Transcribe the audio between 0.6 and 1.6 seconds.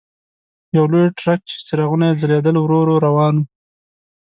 یو لوی ټرک چې